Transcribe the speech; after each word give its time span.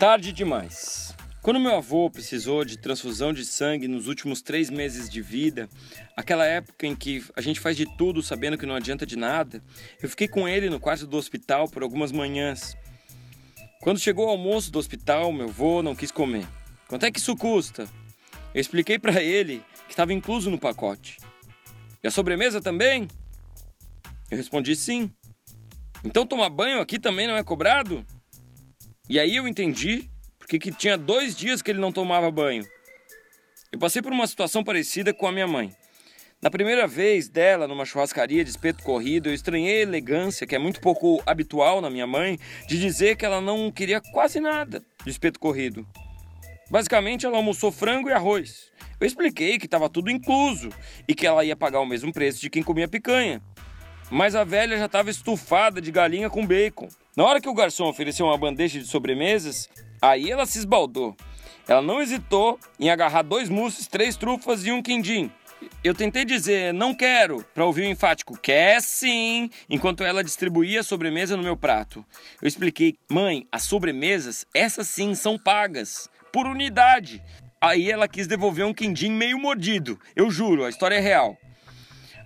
Tarde 0.00 0.32
demais. 0.32 1.14
Quando 1.42 1.60
meu 1.60 1.76
avô 1.76 2.08
precisou 2.08 2.64
de 2.64 2.78
transfusão 2.78 3.34
de 3.34 3.44
sangue 3.44 3.86
nos 3.86 4.06
últimos 4.06 4.40
três 4.40 4.70
meses 4.70 5.10
de 5.10 5.20
vida, 5.20 5.68
aquela 6.16 6.46
época 6.46 6.86
em 6.86 6.96
que 6.96 7.22
a 7.36 7.42
gente 7.42 7.60
faz 7.60 7.76
de 7.76 7.84
tudo 7.98 8.22
sabendo 8.22 8.56
que 8.56 8.64
não 8.64 8.74
adianta 8.74 9.04
de 9.04 9.14
nada, 9.14 9.62
eu 10.02 10.08
fiquei 10.08 10.26
com 10.26 10.48
ele 10.48 10.70
no 10.70 10.80
quarto 10.80 11.06
do 11.06 11.18
hospital 11.18 11.68
por 11.68 11.82
algumas 11.82 12.12
manhãs. 12.12 12.74
Quando 13.82 14.00
chegou 14.00 14.28
o 14.28 14.30
almoço 14.30 14.72
do 14.72 14.78
hospital, 14.78 15.30
meu 15.34 15.50
avô 15.50 15.82
não 15.82 15.94
quis 15.94 16.10
comer. 16.10 16.48
Quanto 16.88 17.04
é 17.04 17.10
que 17.10 17.18
isso 17.18 17.36
custa? 17.36 17.86
Eu 18.54 18.60
expliquei 18.62 18.98
para 18.98 19.22
ele 19.22 19.62
que 19.84 19.92
estava 19.92 20.14
incluso 20.14 20.50
no 20.50 20.58
pacote. 20.58 21.18
E 22.02 22.08
a 22.08 22.10
sobremesa 22.10 22.58
também? 22.58 23.06
Eu 24.30 24.38
respondi 24.38 24.74
sim. 24.74 25.12
Então 26.02 26.26
tomar 26.26 26.48
banho 26.48 26.80
aqui 26.80 26.98
também 26.98 27.26
não 27.26 27.36
é 27.36 27.44
cobrado? 27.44 28.02
E 29.10 29.18
aí 29.18 29.34
eu 29.34 29.48
entendi 29.48 30.08
porque 30.38 30.56
que 30.56 30.70
tinha 30.70 30.96
dois 30.96 31.34
dias 31.34 31.60
que 31.60 31.72
ele 31.72 31.80
não 31.80 31.90
tomava 31.90 32.30
banho. 32.30 32.64
Eu 33.72 33.76
passei 33.76 34.00
por 34.00 34.12
uma 34.12 34.24
situação 34.24 34.62
parecida 34.62 35.12
com 35.12 35.26
a 35.26 35.32
minha 35.32 35.48
mãe. 35.48 35.74
Na 36.40 36.48
primeira 36.48 36.86
vez 36.86 37.28
dela 37.28 37.66
numa 37.66 37.84
churrascaria 37.84 38.44
de 38.44 38.50
espeto 38.50 38.84
corrido, 38.84 39.28
eu 39.28 39.34
estranhei 39.34 39.78
a 39.78 39.82
elegância, 39.82 40.46
que 40.46 40.54
é 40.54 40.60
muito 40.60 40.80
pouco 40.80 41.20
habitual 41.26 41.80
na 41.80 41.90
minha 41.90 42.06
mãe, 42.06 42.38
de 42.68 42.78
dizer 42.78 43.16
que 43.16 43.26
ela 43.26 43.40
não 43.40 43.72
queria 43.72 44.00
quase 44.00 44.38
nada 44.38 44.80
de 45.04 45.10
espeto 45.10 45.40
corrido. 45.40 45.84
Basicamente, 46.70 47.26
ela 47.26 47.36
almoçou 47.36 47.72
frango 47.72 48.08
e 48.08 48.12
arroz. 48.12 48.70
Eu 49.00 49.08
expliquei 49.08 49.58
que 49.58 49.66
estava 49.66 49.88
tudo 49.88 50.08
incluso 50.08 50.68
e 51.08 51.16
que 51.16 51.26
ela 51.26 51.44
ia 51.44 51.56
pagar 51.56 51.80
o 51.80 51.86
mesmo 51.86 52.12
preço 52.12 52.40
de 52.40 52.48
quem 52.48 52.62
comia 52.62 52.86
picanha. 52.86 53.42
Mas 54.08 54.36
a 54.36 54.44
velha 54.44 54.78
já 54.78 54.86
estava 54.86 55.10
estufada 55.10 55.80
de 55.80 55.90
galinha 55.90 56.30
com 56.30 56.46
bacon. 56.46 56.88
Na 57.16 57.24
hora 57.24 57.40
que 57.40 57.48
o 57.48 57.54
garçom 57.54 57.88
ofereceu 57.88 58.26
uma 58.26 58.38
bandeja 58.38 58.78
de 58.78 58.86
sobremesas, 58.86 59.68
aí 60.00 60.30
ela 60.30 60.46
se 60.46 60.58
esbaldou. 60.58 61.16
Ela 61.66 61.82
não 61.82 62.00
hesitou 62.00 62.58
em 62.78 62.88
agarrar 62.88 63.22
dois 63.22 63.48
mousses, 63.48 63.88
três 63.88 64.16
trufas 64.16 64.64
e 64.64 64.70
um 64.70 64.80
quindim. 64.80 65.30
Eu 65.82 65.94
tentei 65.94 66.24
dizer 66.24 66.72
não 66.72 66.94
quero, 66.94 67.44
para 67.52 67.66
ouvir 67.66 67.82
o 67.82 67.90
enfático 67.90 68.38
quer 68.38 68.80
sim, 68.80 69.50
enquanto 69.68 70.04
ela 70.04 70.24
distribuía 70.24 70.80
a 70.80 70.84
sobremesa 70.84 71.36
no 71.36 71.42
meu 71.42 71.56
prato. 71.56 72.04
Eu 72.40 72.46
expliquei, 72.46 72.96
mãe, 73.10 73.46
as 73.50 73.64
sobremesas, 73.64 74.46
essas 74.54 74.88
sim 74.88 75.14
são 75.14 75.36
pagas, 75.36 76.08
por 76.32 76.46
unidade. 76.46 77.22
Aí 77.60 77.90
ela 77.90 78.08
quis 78.08 78.26
devolver 78.26 78.64
um 78.64 78.72
quindim 78.72 79.10
meio 79.10 79.38
mordido. 79.38 79.98
Eu 80.14 80.30
juro, 80.30 80.64
a 80.64 80.70
história 80.70 80.94
é 80.94 81.00
real. 81.00 81.36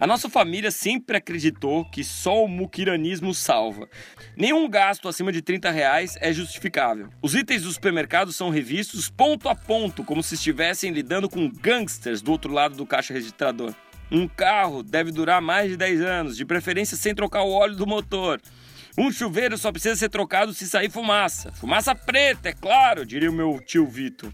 A 0.00 0.06
nossa 0.06 0.28
família 0.28 0.70
sempre 0.72 1.16
acreditou 1.16 1.84
que 1.84 2.02
só 2.02 2.44
o 2.44 2.48
muquiranismo 2.48 3.32
salva. 3.32 3.88
Nenhum 4.36 4.68
gasto 4.68 5.08
acima 5.08 5.30
de 5.30 5.40
30 5.40 5.70
reais 5.70 6.16
é 6.20 6.32
justificável. 6.32 7.08
Os 7.22 7.34
itens 7.34 7.62
do 7.62 7.72
supermercado 7.72 8.32
são 8.32 8.50
revistos 8.50 9.08
ponto 9.08 9.48
a 9.48 9.54
ponto, 9.54 10.02
como 10.02 10.22
se 10.22 10.34
estivessem 10.34 10.90
lidando 10.90 11.28
com 11.28 11.48
gangsters 11.48 12.20
do 12.20 12.32
outro 12.32 12.52
lado 12.52 12.74
do 12.74 12.84
caixa 12.84 13.14
registrador. 13.14 13.72
Um 14.10 14.26
carro 14.26 14.82
deve 14.82 15.12
durar 15.12 15.40
mais 15.40 15.70
de 15.70 15.76
10 15.76 16.00
anos, 16.00 16.36
de 16.36 16.44
preferência 16.44 16.96
sem 16.96 17.14
trocar 17.14 17.42
o 17.42 17.52
óleo 17.52 17.76
do 17.76 17.86
motor. 17.86 18.40
Um 18.98 19.10
chuveiro 19.12 19.56
só 19.56 19.70
precisa 19.70 19.96
ser 19.96 20.08
trocado 20.08 20.52
se 20.52 20.66
sair 20.66 20.90
fumaça. 20.90 21.52
Fumaça 21.52 21.94
preta, 21.94 22.48
é 22.48 22.52
claro, 22.52 23.06
diria 23.06 23.30
o 23.30 23.34
meu 23.34 23.60
tio 23.64 23.86
Vitor. 23.86 24.32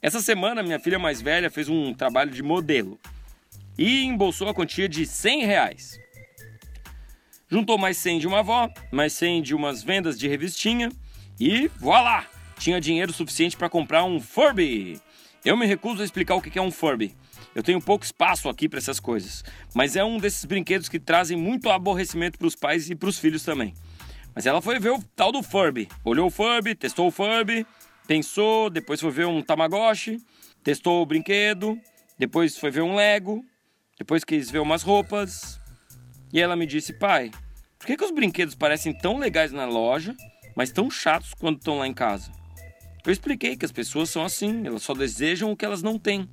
Essa 0.00 0.20
semana, 0.20 0.62
minha 0.62 0.78
filha 0.78 0.98
mais 0.98 1.20
velha 1.20 1.50
fez 1.50 1.68
um 1.68 1.92
trabalho 1.92 2.30
de 2.30 2.42
modelo 2.42 2.98
e 3.78 4.04
embolsou 4.04 4.48
a 4.48 4.54
quantia 4.54 4.88
de 4.88 5.06
100 5.06 5.46
reais. 5.46 5.98
Juntou 7.48 7.78
mais 7.78 7.96
100 7.98 8.20
de 8.20 8.26
uma 8.26 8.40
avó, 8.40 8.68
mais 8.90 9.12
100 9.12 9.42
de 9.42 9.54
umas 9.54 9.82
vendas 9.82 10.18
de 10.18 10.26
revistinha 10.28 10.90
e 11.38 11.68
voilá! 11.78 12.26
Tinha 12.58 12.80
dinheiro 12.80 13.12
suficiente 13.12 13.56
para 13.56 13.68
comprar 13.68 14.04
um 14.04 14.20
Furby. 14.20 15.00
Eu 15.44 15.56
me 15.56 15.66
recuso 15.66 16.02
a 16.02 16.04
explicar 16.04 16.34
o 16.36 16.40
que 16.40 16.58
é 16.58 16.62
um 16.62 16.70
Furby. 16.70 17.14
Eu 17.54 17.62
tenho 17.62 17.80
pouco 17.80 18.04
espaço 18.04 18.48
aqui 18.48 18.68
para 18.68 18.78
essas 18.78 18.98
coisas, 18.98 19.44
mas 19.74 19.94
é 19.94 20.04
um 20.04 20.18
desses 20.18 20.44
brinquedos 20.44 20.88
que 20.88 20.98
trazem 20.98 21.36
muito 21.36 21.70
aborrecimento 21.70 22.38
para 22.38 22.48
os 22.48 22.56
pais 22.56 22.90
e 22.90 22.94
para 22.94 23.08
os 23.08 23.18
filhos 23.18 23.44
também. 23.44 23.74
Mas 24.34 24.46
ela 24.46 24.60
foi 24.60 24.78
ver 24.80 24.90
o 24.90 25.02
tal 25.14 25.30
do 25.30 25.42
Furby. 25.42 25.88
Olhou 26.04 26.26
o 26.26 26.30
Furby, 26.30 26.74
testou 26.74 27.06
o 27.06 27.10
Furby, 27.10 27.64
pensou, 28.06 28.68
depois 28.68 29.00
foi 29.00 29.10
ver 29.10 29.26
um 29.26 29.40
Tamagotchi, 29.40 30.20
testou 30.64 31.02
o 31.02 31.06
brinquedo, 31.06 31.78
depois 32.18 32.56
foi 32.56 32.70
ver 32.70 32.82
um 32.82 32.96
Lego, 32.96 33.44
depois 33.98 34.24
quis 34.24 34.50
ver 34.50 34.60
umas 34.60 34.82
roupas. 34.82 35.60
E 36.32 36.40
ela 36.40 36.56
me 36.56 36.66
disse: 36.66 36.92
Pai, 36.92 37.30
por 37.78 37.86
que, 37.86 37.96
que 37.96 38.04
os 38.04 38.10
brinquedos 38.10 38.54
parecem 38.54 38.92
tão 38.92 39.18
legais 39.18 39.52
na 39.52 39.66
loja, 39.66 40.14
mas 40.56 40.72
tão 40.72 40.90
chatos 40.90 41.34
quando 41.34 41.58
estão 41.58 41.78
lá 41.78 41.86
em 41.86 41.94
casa? 41.94 42.32
Eu 43.04 43.12
expliquei 43.12 43.56
que 43.56 43.64
as 43.64 43.72
pessoas 43.72 44.08
são 44.08 44.24
assim, 44.24 44.66
elas 44.66 44.82
só 44.82 44.94
desejam 44.94 45.52
o 45.52 45.56
que 45.56 45.64
elas 45.64 45.82
não 45.82 45.98
têm. 45.98 46.28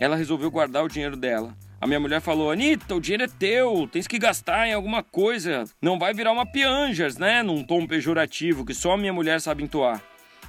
Ela 0.00 0.14
resolveu 0.14 0.50
guardar 0.50 0.84
o 0.84 0.88
dinheiro 0.88 1.16
dela. 1.16 1.56
A 1.80 1.86
minha 1.86 2.00
mulher 2.00 2.20
falou: 2.20 2.50
Anitta, 2.50 2.94
o 2.94 3.00
dinheiro 3.00 3.24
é 3.24 3.28
teu, 3.28 3.88
tens 3.90 4.06
que 4.06 4.18
gastar 4.18 4.66
em 4.66 4.72
alguma 4.72 5.02
coisa. 5.02 5.64
Não 5.82 5.98
vai 5.98 6.14
virar 6.14 6.32
uma 6.32 6.46
pianjas, 6.46 7.16
né? 7.16 7.42
Num 7.42 7.62
tom 7.64 7.86
pejorativo 7.86 8.64
que 8.64 8.74
só 8.74 8.92
a 8.92 8.96
minha 8.96 9.12
mulher 9.12 9.40
sabe 9.40 9.62
entoar. 9.62 10.02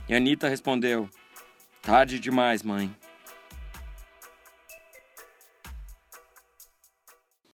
E 0.07 0.13
a 0.13 0.17
Anitta 0.17 0.47
respondeu: 0.47 1.09
Tarde 1.81 2.19
demais, 2.19 2.63
mãe. 2.63 2.93